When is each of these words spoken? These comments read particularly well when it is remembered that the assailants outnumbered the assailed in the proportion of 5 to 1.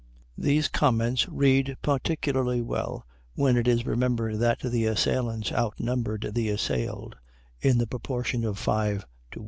These 0.39 0.67
comments 0.67 1.29
read 1.29 1.77
particularly 1.83 2.59
well 2.63 3.05
when 3.35 3.55
it 3.55 3.67
is 3.67 3.85
remembered 3.85 4.39
that 4.39 4.57
the 4.61 4.85
assailants 4.87 5.51
outnumbered 5.51 6.31
the 6.33 6.49
assailed 6.49 7.17
in 7.59 7.77
the 7.77 7.85
proportion 7.85 8.43
of 8.43 8.57
5 8.57 9.05
to 9.29 9.39
1. 9.39 9.39